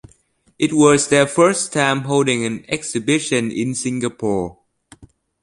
It 0.57 0.73
was 0.73 1.09
their 1.09 1.27
first 1.27 1.71
time 1.71 1.99
holding 2.05 2.43
an 2.43 2.65
exhibition 2.67 3.51
in 3.51 3.75
Singapore. 3.75 4.57